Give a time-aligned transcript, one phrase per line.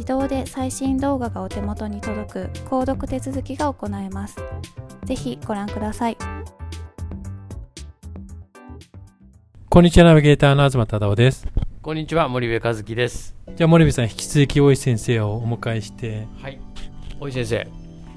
[0.00, 4.36] 自動で最新動画がお手元に届く購読手続きが行えます
[5.04, 6.16] ぜひご覧ください
[9.68, 11.46] こんにちは、ナビゲーターの東忠夫です。
[11.82, 13.36] こんにちは、森部和樹です。
[13.54, 16.58] じゃあ、森部さん、引き続き大石先生をお迎えして、はい。
[17.20, 17.68] 大井先生、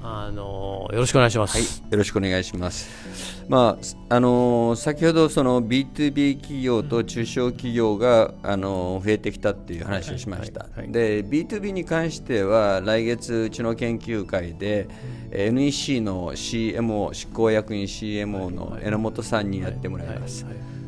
[0.06, 1.56] あのよろしくお願いします。
[1.56, 3.44] はい、よろしくお願いします。
[3.48, 3.78] ま
[4.10, 10.60] ああのー先ほどその B2B 企業と中小企業があのー増えてきたっていう話をしました。
[10.60, 14.88] はいはいはいで B2B に関しては来月うちの研究会で、
[15.30, 20.44] えー NEC の CMO 執行役員 CMO の榎本さんにやってもらいます。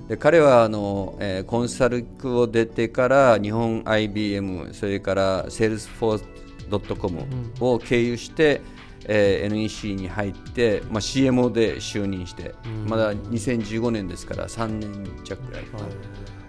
[0.09, 6.25] で彼はあの、えーコンサルを出てから日本 IBM それから Salesforce
[6.97, 7.23] .com
[7.61, 8.61] を経由して、
[9.09, 12.55] えー NEC に入って、まあ、CMO で就任して、
[12.87, 15.85] まだ2015年ですから3年弱ぐらいかな、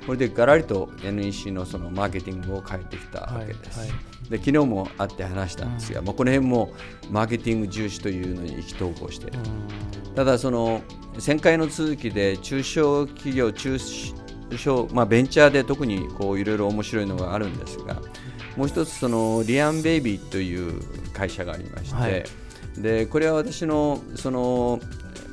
[0.05, 3.79] これでガラリと NEC のそのマーケティングを変えてきたわけです。
[3.79, 3.89] はい。
[3.89, 3.95] は
[4.29, 6.73] で昨日も会って話したんですが、まあ、この辺も
[7.09, 9.39] マーケティング重視というのに意気投合している。
[10.15, 10.81] ただその
[11.25, 13.77] 前回の続きで中小企業中
[14.57, 18.01] 小、まあ、ベンチャーで特にこういろいろ面白いのがあるんですが
[18.55, 20.81] もう一つそのリアンベイビーという
[21.13, 22.25] 会社がありまして、はい
[22.77, 24.79] でこれは私のその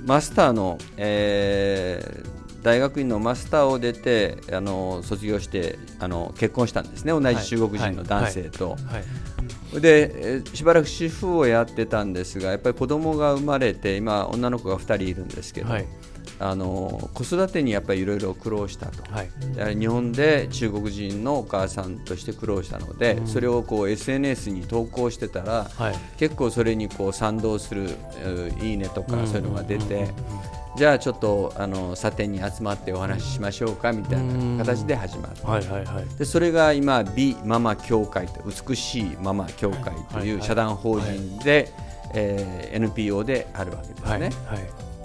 [0.05, 2.35] マスターの、えー
[2.65, 7.13] 大学院のマスターを出てあの卒業してあの結婚したんですね。
[7.13, 8.71] 同じ中国人の男性と。
[8.71, 8.77] は
[9.77, 9.81] い。
[9.83, 15.87] でえーしばらく主婦をやってたんですがやっぱり子供が生まれて今女の子が2人いるんですけど、はい
[16.41, 19.77] あの子育てにやっぱりいろいろ苦労したと、はい。
[19.77, 25.95] 日本で中国人のお母さんとして苦労したので、それをこう SNS に投稿してたら、はい。
[26.19, 27.91] 結構それにこう賛同する
[28.25, 30.09] えーいいねとかそういうのが出て、
[30.77, 35.49] じゃあちょっとあの査定に集まってお話ししましょうかみたいな形で始まった。
[35.49, 35.67] はい。
[35.67, 35.85] はい。
[35.85, 36.19] はい。
[36.19, 41.73] でそれが今美ママ協会と美しいママ協会とはいいう社団法人で、
[42.13, 44.09] えー NPO であるわけですね。
[44.09, 44.21] はい。
[44.21, 44.31] はい。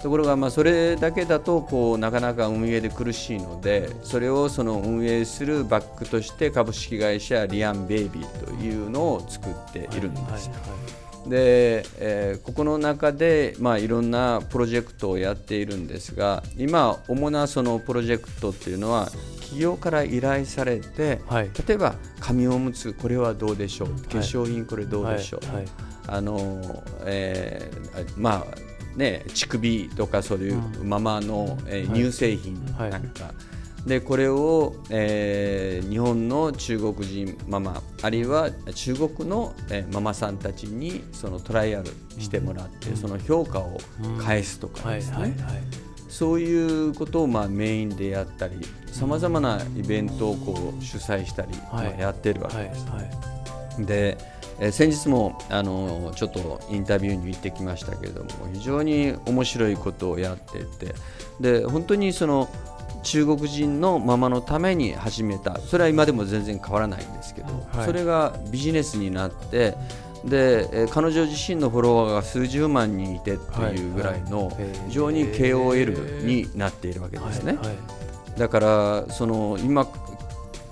[0.02, 10.50] ところがまあそれだけだとこうなかなか運営で苦しいのでそれをその運営するバックとして株式会社リアンベイビーというのを作っているんです。
[11.28, 19.10] で、えーここの中で、まあ、いろんなプロジェクトをやっているんですが今主なそのプロジェクトっていうのは
[19.40, 21.50] 企業から依頼されて、はい。
[21.68, 23.88] 例えば紙おむつこれはどうでしょう？
[23.88, 25.66] 化粧品これどうでしょう、はいはい
[26.06, 33.32] あのえーあまあね乳首とかそういうママの、えーはい乳製品はいなんか、
[33.86, 43.78] でこれを、えー日本の中国人ママあるいは中国の、えーママさんたちにそのトライアルしてもらって、その評価を
[44.22, 44.98] 返すとかはい。
[45.00, 45.34] ですね、はい。
[46.08, 48.56] そういうことをまあメインでやったり
[48.86, 52.68] さまざまなイベントをこう主催したり、はいまあやってるわけはい。
[52.68, 52.86] です。
[52.88, 53.86] はい。
[53.86, 54.18] で、
[54.60, 60.94] えー先日もあのちょっとインタビューに行ってきましたけれども非常に面白いことをやっていて
[61.40, 62.48] で本当にその
[63.02, 67.86] 中国人のママのために始めたそれは今でも全然変わらないんですけど、はい。
[67.86, 69.74] それがビジネスになって
[70.24, 74.52] で、えー彼女自身のフォロワーが数十万人いてっていうぐらいの
[74.88, 77.58] 非常に KOL になっているわけですね。
[78.36, 79.86] だからその今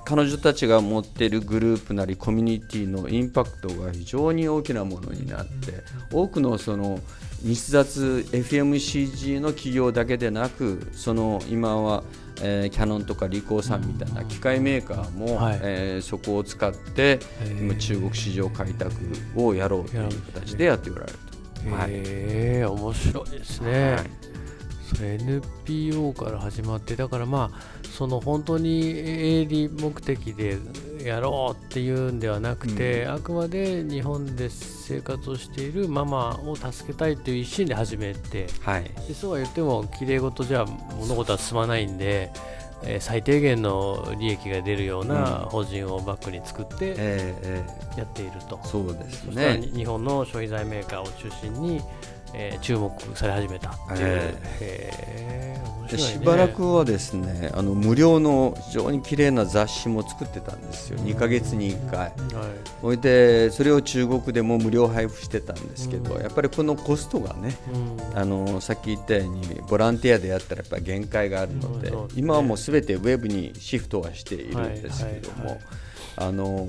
[0.08, 6.98] 彼女たちが持っているグループなりコミュニティのインパクトが非常に大きなものになって多くのその
[7.42, 12.04] 日雑 FMCG の企業だけでなくその今は、
[12.40, 15.60] えーキャノンとかリコーさんみたいな機械メーカーも、はい。
[15.62, 17.60] えーそこを使ってー。
[17.60, 18.94] 今中国市場開拓
[19.36, 21.18] をやろうという形でやっておられる
[21.64, 21.74] と。
[21.74, 21.90] はい。
[21.90, 22.02] へ
[22.62, 24.28] え面白いですね、はい。
[25.00, 30.56] NPO から始まってだからまあその本当に営利目的で
[31.02, 38.84] やろうっていうんではなくて、あくまで日本で生活をしているママを助けたいという一心で始めてはい。
[39.08, 42.30] でそうは言ってもきれい事じゃ物事は進まないんで、
[42.84, 48.58] えー最低限の利益が出るような法人をバックに作ってえーえやっていると。
[48.58, 49.58] ーそうですそしたらね。
[49.58, 51.80] に日本の消費財メーカーを中心に、
[52.32, 54.98] えー注目され始めたっていう、えへー。
[55.00, 55.17] 面で白い
[55.96, 56.02] ね。
[56.02, 60.98] しばらくはですねあの無料の非常に綺麗な雑誌も作ってたんですよ。
[60.98, 61.98] 2ヶ月に1回。
[61.98, 62.12] はい。
[62.80, 68.18] それでそれを中国でも無料配布してたんですけど、やっぱりこのコストがねうん。
[68.18, 75.60] あのさっき言ったようにボランティアでやったらやっぱり限界があるので、今はもうすべてウェブにシフトはしているんですけれども、
[76.16, 76.66] あの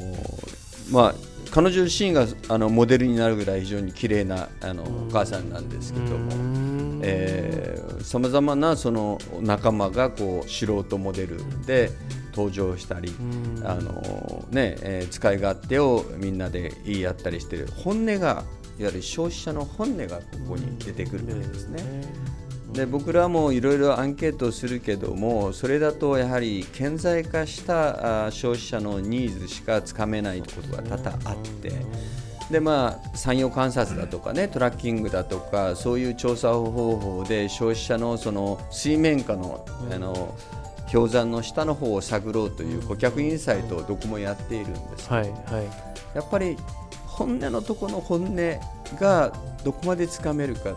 [0.91, 1.15] まあ
[1.51, 6.59] 彼女自身があのモデルになるぐらい非常に綺麗なあのお母さんなんですけども。
[8.03, 11.91] さまざまなその仲間がこう素人モデルで
[12.33, 18.43] 登場したり、うんあのねえー使い勝手をみんなで言い合ったりしてる本音が
[18.79, 21.83] いわゆる消費者の本音がここに出てくるわけですね。
[22.73, 31.71] で僕らもいろいろアンケートをするけどもそれだとやはり顕在化したあ消費者のニーズしかつかめないことが多々あって。
[32.49, 40.35] でまあ、産業観察だとかねトラッキングだとかそういう調査方法で消費者のその水面下の,、あの
[40.91, 46.57] 氷山の下の方を探ろうという顧客インサイトをどこもやっているんですけど、はいはいやっぱり
[47.19, 48.35] 本音のところの本音
[48.97, 49.33] が
[49.65, 50.69] どこまでつかめるか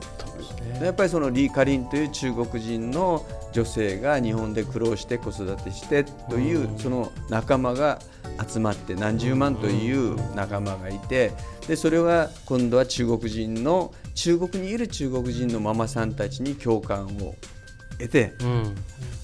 [0.83, 8.00] やっぱりそのリー・カリンという中国人の女性が日本で苦労して子育てしてというその仲間が
[8.44, 11.31] 集まって何十万という仲間がいて
[11.69, 17.37] でそれは今度は中国人の中国にいる中国人のママさんたちに共感を
[17.99, 18.75] 得てうん。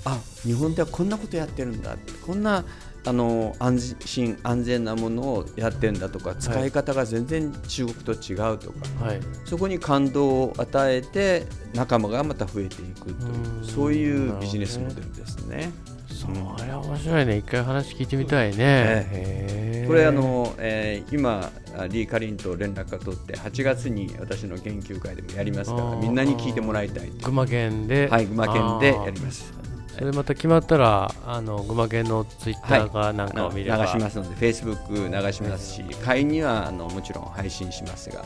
[0.04, 2.64] あ日本ではこんなことやってるんだこんな
[3.04, 9.20] あの安心安全なものをやってるんだとか使い方が全然中国と違うとか、はい。
[9.44, 13.64] そこに感動を与えて仲間がまた増えていくといううん。
[13.64, 15.70] そういうビジネスモデルですね。
[16.08, 16.26] そ
[16.64, 17.36] れは面白いね。
[17.36, 28.08] 一回話聞いてみたいね、これあの、えー今あリー・カリンと連絡が取って8月に私の研究会でもやりますからみんなに聞いてもらいたいと群馬県で。
[28.08, 29.52] はい群馬県でやります。
[29.98, 38.24] それまた決まったらあの群馬県のツイッターかなんかを見れば、流しますので、フェイスブック流しますし、会員にはあのもちろん配信しますが、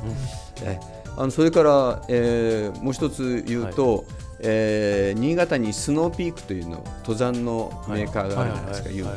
[0.63, 0.79] え
[1.17, 4.05] あのそれから、えーもう一つ言うと、
[4.43, 9.17] えー新潟にスノーピークというの登山のメーカーがあるじゃないですか、有名な。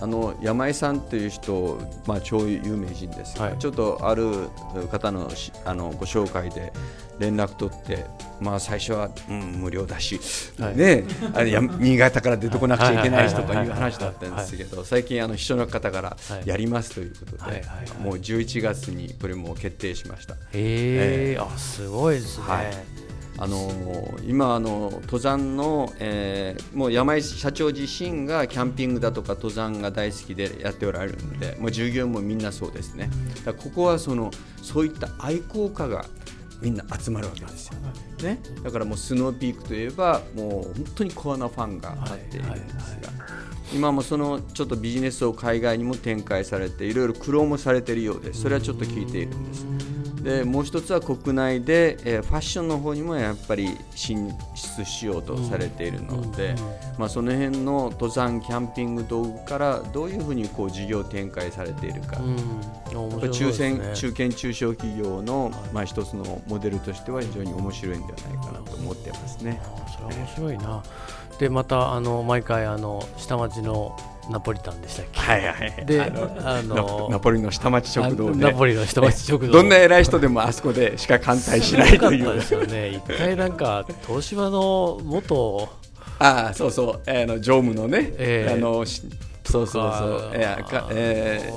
[0.00, 3.38] あの山井さんという人、まあ、超有名人です。
[3.38, 4.48] が、はいちょっとある
[4.90, 6.72] 方のしあのご紹介で
[7.18, 8.06] 連絡取って、
[8.40, 10.20] まあ、最初は、うん、無料だし、
[10.58, 10.76] はい。
[10.76, 16.48] ね、あれや新潟から出てこなくちゃいけないしとかはいいう話だったんですけど最近あの秘書の方からはい。
[16.48, 17.64] やりますということで、
[18.02, 20.34] もう11月にこれも決定しました。
[20.34, 21.38] へえ。
[21.38, 23.03] あすごいですね、はい
[23.38, 33.10] あのー今あの登山の、えーもう山井社長自身がキャンピングだとか登山が大好きでやっておられるのでもう従業員もみんなそうですね。
[33.44, 34.30] だここはその
[34.62, 36.06] そういった愛好家が
[36.60, 37.74] みんな集まるわけですよ、
[38.22, 43.12] ね、だからもうスノーピークといえばもう本当にコアなファンが立っているんですが、
[43.74, 49.66] 今もそのちょっとビジネスを海外にも展開されていろいろ苦労もされているようですそれはちょっと聞いているんです
[50.24, 56.54] でもう一つは国内で、えーファッションの方にもやっぱり進出しようとされているので、
[56.98, 62.36] まあ、その辺の登山キャンピング道具からどういうふうにこう事業展開されているか、うん
[63.30, 69.60] 中堅中堅中小企業の、はいまあ、一つのモデルとしては非常に面白いんではないかなと思ってますね。
[69.92, 70.82] それは面白いな。
[71.38, 73.96] でまたあの毎回あの下町の
[74.30, 75.20] ナポリタンでしたっけ？
[75.20, 79.52] はいはいであのあのナナポリの下町食堂ナポリの下町食堂。
[79.52, 82.88] どんな偉い人でもあそこでしか歓待しないというですよね。
[82.90, 85.68] 一回なんか東芝の元
[86.18, 88.84] ああそうそう、えー、あの常務のね、ええあの
[89.46, 89.92] しそうそう。
[89.92, 91.50] そう、えーかえ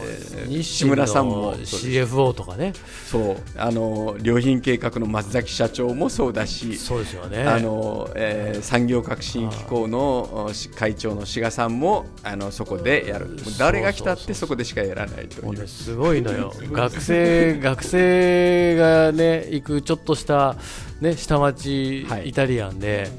[0.47, 1.55] ー志村さんも。
[1.55, 2.73] CFO とかね。
[3.09, 3.35] そう。
[3.57, 7.43] あの良品計画の松崎社長もそうだし、そうですよね。
[7.43, 13.37] あのえー産業革新機構の会長の志賀さんもあのそこでやる。
[13.57, 15.67] 誰が来たってそこでしかやらないという。
[15.67, 16.53] すごいのよ。
[16.71, 20.55] 学生 学生がね行くちょっとした
[21.01, 22.29] ね下町はい。
[22.29, 23.09] イタリアンで、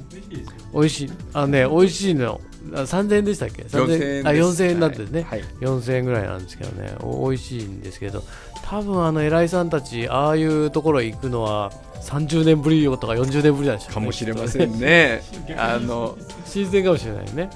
[0.75, 2.41] 美味しいあのね美味しいの
[2.73, 5.43] 3000円でしたっけ？4000円あです4000円なんですね、はい。
[5.61, 6.95] 4000円ぐらいなんですけどね。
[7.01, 8.23] お美味しいんですけど。
[8.65, 11.73] 多分あの偉いさんたちああいうところ行くのは
[12.03, 13.95] 30年ぶりとか40年ぶりなんでしょうね。
[13.95, 15.23] かもしれませんね。
[15.57, 17.51] あの新鮮かもしれないね。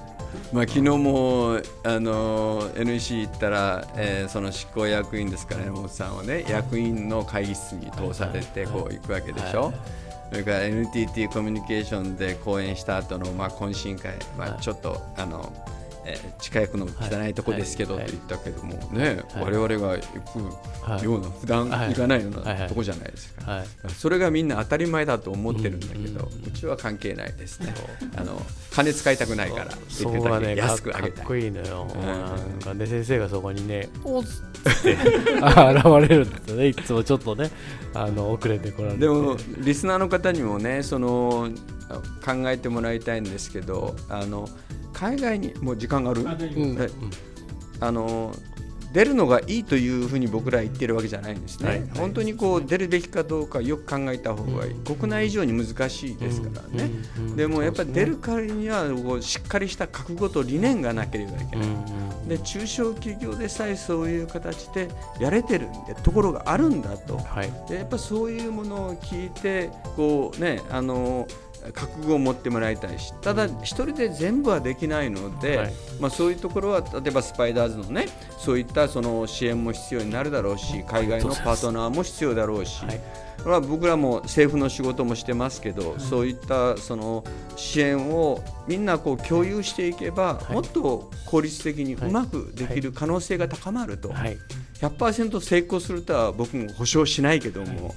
[0.50, 6.44] まあ、昨日もあの NEC 行ったら、えーその執行役員ですから山本さんはね。
[6.48, 9.74] 役員の会議室に通されてこう行くわけでしょ、はい
[10.32, 14.60] それから NTT コミュニケーションで講演した後のまあ懇親会、まあ、はい。
[14.62, 15.52] ちょっとあの、
[16.06, 18.04] えー近くの汚いとこですけどはい。
[18.04, 19.44] って言ったけどもね、はい。
[19.44, 20.02] 我々が行
[20.82, 21.00] はい。
[21.00, 21.88] くような普段はい。
[21.90, 22.44] 行かないようはい。
[22.46, 22.68] はない。
[22.68, 23.52] とこじゃないですか。
[23.52, 23.66] はい。
[23.90, 26.28] それがみんな当たり前だと思ってるんだけど、う
[26.62, 27.74] んうちは関係ないですね。
[28.16, 28.40] あの
[28.70, 30.56] 金使いたくないから、できそるだけこがね。
[30.56, 31.12] か安くあげたい。
[31.12, 31.36] かっこ。
[31.36, 32.06] いいのよ、うん。
[32.06, 34.26] なんかね先生がそこにね「おっ!」っ
[34.82, 34.96] て。
[35.42, 36.68] あ現れるんですよね。
[36.68, 37.50] いつもちょっとね
[37.94, 39.00] あの遅れてこられて。
[39.00, 41.50] でもリスナーの方にもねその
[42.24, 44.48] 考えてもらいたいんですけどあの
[44.92, 46.22] 海外にもう時間がある？
[46.22, 46.28] うん
[46.78, 46.90] はい
[47.80, 48.32] あの
[48.92, 51.82] 出るのがいいというふうに僕らは言ってるわけじゃないんですね、はい。
[51.96, 56.90] 本当にこう出るべきかどうかよく考えた方がいい、国内以上に難しいですからね、
[57.34, 61.68] でもやっぱり出るそからにはこうしっかりした覚悟と理念がなければいけない、
[62.28, 67.16] で中小企業でさえそういう形でやれてるんでところがあるんだと。
[67.16, 67.52] はい。
[67.68, 71.26] でやっぱそういうものを聞いてこうねあの
[71.72, 75.72] 覚悟を持ってもらいたいしただ一人で全部はできないので、はい。
[76.00, 78.06] まあ、そういうところは例えばスパイダーズのね
[78.38, 83.00] そういったその支援も必要になるだろうし海外のパートナーも必要だろうし、はい。
[83.42, 87.24] これは僕らも政府の仕事もしてますけど、そういったその
[87.56, 90.52] 支援をみんなこう共有していけば、はい。
[90.52, 94.12] もっと効率的にうまくできる可能性が高まると。
[94.12, 94.38] はい。
[94.80, 97.94] 100%成功するとは僕も保証しないけども、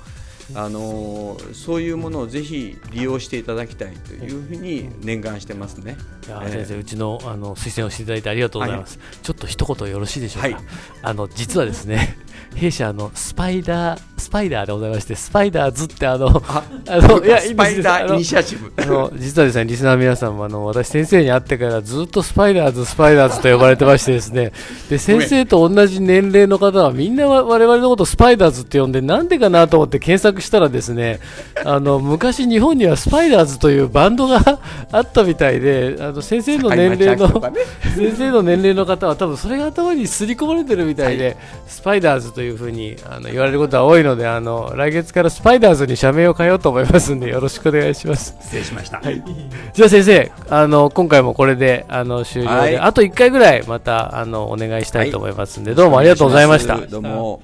[0.53, 5.97] あのーそういうものをぜひ利用していただきたいというふうに念願してますね。
[6.27, 8.99] いやええ先生、うちのあの推薦をしていただいてありがとうございます。
[9.23, 10.49] ちょっと一言よろしいでしょうか？
[10.49, 10.65] はい
[11.01, 12.17] あの実はですね、
[12.55, 18.71] 弊社あのスパイダースパイダーでございまして、スパイダーズってあのあ あのいやスパイダーイニシアチブ。
[18.77, 24.51] あの実はですね、リスナーの皆さんもあの私先生に会ってからずっとスパイダーズ、スパイダーズと呼ばれてましてですね、
[24.89, 31.19] で先生と同じ年齢の方はみんなわ我々のことスパイダーズって呼んでなんでかなと思って検索したらですね、
[31.63, 34.59] あの昔日本にはスパイダーズというバンドが
[34.91, 37.61] あったみたいで、あの先生の年齢のね。
[37.95, 41.37] 先生の年齢の方は多分それが頭に刷り込まれてるみたいで、
[41.67, 48.35] スパイダーズというふうにあの言われることは多いので、あの来月からスパイダーズに社名を変えようと思いますんでよろしくお願いします。
[48.41, 49.01] 失礼しました。
[49.01, 56.77] じゃあ先生、あの今回もこれであの終了で、はいあと1回ぐらいまたあのお願いしたいと思いますんで、どうもありがとうございました。
[56.77, 57.41] どうも。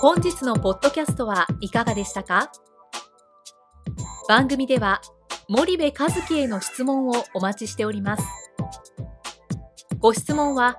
[0.00, 2.50] 本日のポッドキャストはいかがでしたか？
[4.28, 5.00] 番組では
[5.48, 8.24] 森部和樹への質問をお待ちしております
[9.98, 10.78] ご質問は